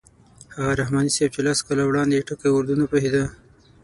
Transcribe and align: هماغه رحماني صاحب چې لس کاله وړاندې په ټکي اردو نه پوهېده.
هماغه 0.53 0.73
رحماني 0.81 1.11
صاحب 1.15 1.31
چې 1.35 1.41
لس 1.45 1.59
کاله 1.67 1.83
وړاندې 1.87 2.15
په 2.19 2.25
ټکي 2.27 2.49
اردو 2.51 2.73
نه 2.81 2.85
پوهېده. 2.91 3.23